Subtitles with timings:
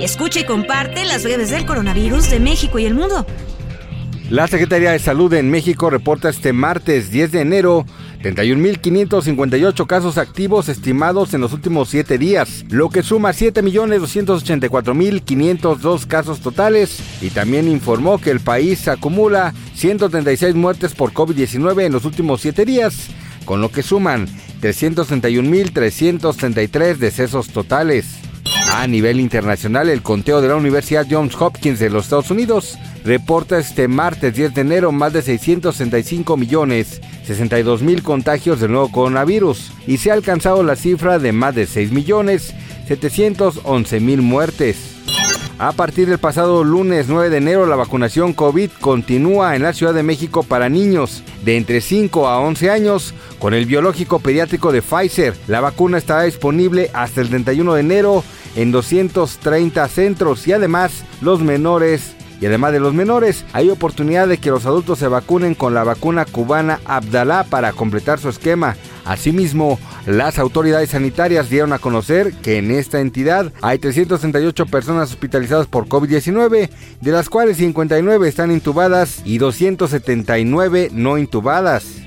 [0.00, 3.26] Escucha y comparte las breves del coronavirus de México y el mundo.
[4.30, 7.84] La Secretaría de Salud en México reporta este martes 10 de enero
[8.22, 17.00] 31.558 casos activos estimados en los últimos 7 días, lo que suma 7.284.502 casos totales
[17.20, 22.64] y también informó que el país acumula 136 muertes por COVID-19 en los últimos 7
[22.64, 23.08] días,
[23.44, 24.28] con lo que suman
[24.60, 28.29] 331.333 decesos totales.
[28.72, 33.58] A nivel internacional, el conteo de la Universidad Johns Hopkins de los Estados Unidos reporta
[33.58, 39.72] este martes 10 de enero más de 665 millones 62 mil contagios del nuevo coronavirus
[39.88, 42.54] y se ha alcanzado la cifra de más de 6 millones
[42.86, 44.96] 711 mil muertes.
[45.58, 49.92] A partir del pasado lunes 9 de enero, la vacunación COVID continúa en la Ciudad
[49.92, 54.80] de México para niños de entre 5 a 11 años con el biológico pediátrico de
[54.80, 55.34] Pfizer.
[55.48, 58.24] La vacuna estará disponible hasta el 31 de enero
[58.56, 64.38] en 230 centros y además los menores y además de los menores, hay oportunidad de
[64.38, 68.76] que los adultos se vacunen con la vacuna cubana Abdalá para completar su esquema.
[69.04, 75.66] Asimismo, las autoridades sanitarias dieron a conocer que en esta entidad hay 338 personas hospitalizadas
[75.66, 81.99] por COVID-19, de las cuales 59 están intubadas y 279 no intubadas.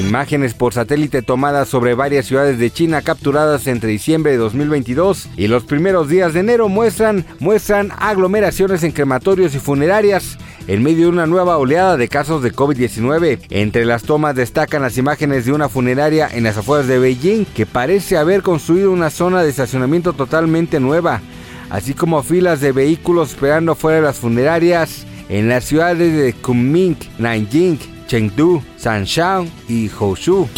[0.00, 5.46] Imágenes por satélite tomadas sobre varias ciudades de China capturadas entre diciembre de 2022 y
[5.46, 11.08] los primeros días de enero muestran, muestran aglomeraciones en crematorios y funerarias en medio de
[11.08, 13.40] una nueva oleada de casos de COVID-19.
[13.50, 17.66] Entre las tomas destacan las imágenes de una funeraria en las afueras de Beijing que
[17.66, 21.20] parece haber construido una zona de estacionamiento totalmente nueva,
[21.68, 26.96] así como filas de vehículos esperando fuera de las funerarias en las ciudades de Kunming,
[27.18, 27.78] Nanjing,
[28.10, 30.48] Chengdu, Shanshan y Hoshu.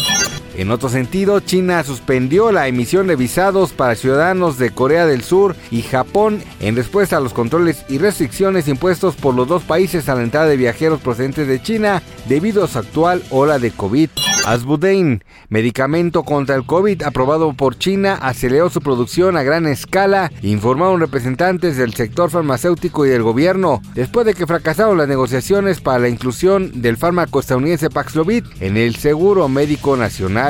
[0.55, 5.55] En otro sentido, China suspendió la emisión de visados para ciudadanos de Corea del Sur
[5.71, 10.15] y Japón en respuesta a los controles y restricciones impuestos por los dos países a
[10.15, 14.09] la entrada de viajeros procedentes de China debido a su actual ola de COVID.
[14.45, 20.99] Asbudein, medicamento contra el COVID aprobado por China, aceleró su producción a gran escala, informaron
[20.99, 26.09] representantes del sector farmacéutico y del gobierno, después de que fracasaron las negociaciones para la
[26.09, 30.42] inclusión del fármaco estadounidense Paxlovid en el Seguro Médico Nacional.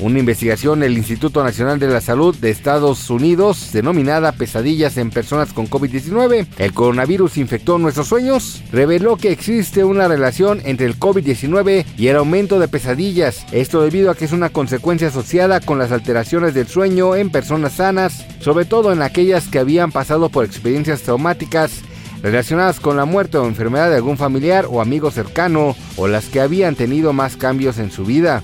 [0.00, 5.52] Una investigación del Instituto Nacional de la Salud de Estados Unidos, denominada Pesadillas en Personas
[5.52, 11.84] con COVID-19, el coronavirus infectó nuestros sueños, reveló que existe una relación entre el COVID-19
[11.98, 13.44] y el aumento de pesadillas.
[13.52, 17.74] Esto debido a que es una consecuencia asociada con las alteraciones del sueño en personas
[17.74, 21.82] sanas, sobre todo en aquellas que habían pasado por experiencias traumáticas
[22.22, 26.40] relacionadas con la muerte o enfermedad de algún familiar o amigo cercano, o las que
[26.40, 28.40] habían tenido más cambios en su vida.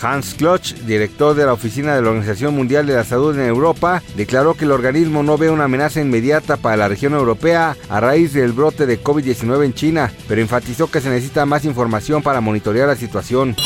[0.00, 4.02] Hans Kloch, director de la Oficina de la Organización Mundial de la Salud en Europa,
[4.16, 8.32] declaró que el organismo no ve una amenaza inmediata para la región europea a raíz
[8.32, 12.88] del brote de COVID-19 en China, pero enfatizó que se necesita más información para monitorear
[12.88, 13.56] la situación.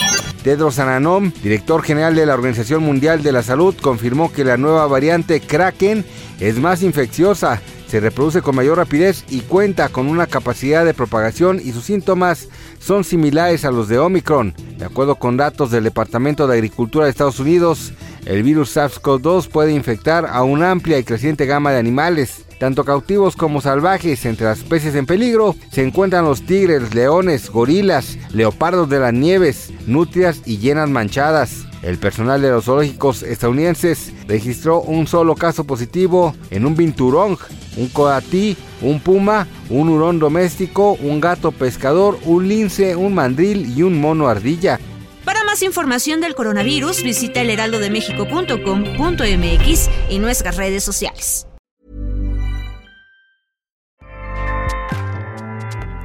[0.43, 4.87] Tedros Adhanom, director general de la Organización Mundial de la Salud, confirmó que la nueva
[4.87, 6.05] variante Kraken
[6.41, 11.61] es más infecciosa, se reproduce con mayor rapidez y cuenta con una capacidad de propagación
[11.63, 12.49] y sus síntomas
[12.81, 14.55] son similares a los de Omicron.
[14.83, 17.93] De acuerdo con datos del Departamento de Agricultura de Estados Unidos,
[18.27, 22.45] el virus SARS-CoV-2 puede infectar a una amplia y creciente gama de animales.
[22.59, 28.19] Tanto cautivos como salvajes, entre las especies en peligro, se encuentran los tigres, leones, gorilas,
[28.33, 31.65] leopardos de las nieves, nutrias y llenas manchadas.
[31.83, 37.39] El personal de los zoológicos estadounidenses registró un solo caso positivo en un binturong,
[37.77, 43.83] un coatí, un puma, un hurón doméstico, un gato pescador, un lince, un mandril y
[43.83, 44.81] un mono ardilla.
[45.25, 51.47] Para más información del coronavirus, visita elheraldodemexico.com.mx y nuestras redes sociales.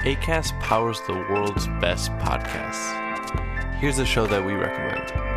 [0.08, 2.94] ACAST powers the world's best podcasts.
[3.82, 5.37] Here's a show that we recommend.